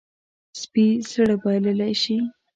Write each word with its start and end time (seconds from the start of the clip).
سپي 0.61 0.85
زړه 1.11 1.35
بایللی 1.41 1.93
شي. 2.03 2.17